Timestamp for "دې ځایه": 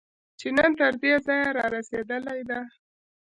1.01-1.49